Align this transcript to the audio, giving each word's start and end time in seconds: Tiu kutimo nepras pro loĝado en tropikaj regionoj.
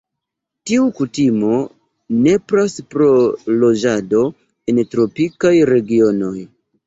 Tiu 0.69 0.85
kutimo 0.99 1.57
nepras 2.27 2.77
pro 2.95 3.09
loĝado 3.63 4.23
en 4.73 4.83
tropikaj 4.95 5.55
regionoj. 5.75 6.35